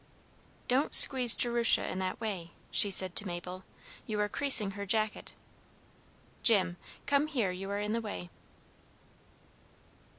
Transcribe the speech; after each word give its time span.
"Don't 0.67 0.95
squeeze 0.95 1.35
Jerusha 1.35 1.87
in 1.87 1.99
that 1.99 2.19
way," 2.19 2.53
she 2.71 2.89
said 2.89 3.15
to 3.15 3.27
Mabel; 3.27 3.63
"you 4.07 4.19
are 4.19 4.27
creasing 4.27 4.71
her 4.71 4.83
jacket. 4.83 5.35
Jim, 6.41 6.77
come 7.05 7.27
here, 7.27 7.51
you 7.51 7.69
are 7.69 7.77
in 7.77 7.91
the 7.91 8.01
way." 8.01 8.31